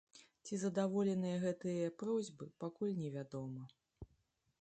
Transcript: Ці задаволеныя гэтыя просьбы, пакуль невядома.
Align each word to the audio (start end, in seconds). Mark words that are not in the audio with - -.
Ці 0.47 0.53
задаволеныя 0.61 1.35
гэтыя 1.43 1.91
просьбы, 2.03 2.45
пакуль 2.65 2.95
невядома. 3.03 3.63